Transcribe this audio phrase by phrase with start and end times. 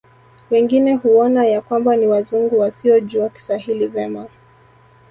[0.51, 4.27] Wengine huona ya kwamba ni Wazungu wasiojua Kiswahili vema